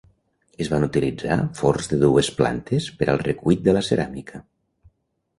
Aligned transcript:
Es 0.63 0.69
van 0.69 0.83
utilitzar 0.85 1.35
forns 1.59 1.89
de 1.91 1.99
dues 2.03 2.29
plantes 2.39 2.87
per 3.01 3.09
al 3.13 3.21
recuit 3.27 3.61
de 3.69 3.75
la 3.77 3.83
ceràmica. 3.89 4.41